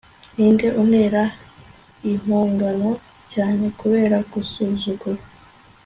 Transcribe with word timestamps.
ninde 0.35 0.67
untera 0.81 1.23
impongano 2.11 2.89
cyane 3.33 3.65
kubera 3.79 4.17
gusuzugura 4.31 5.23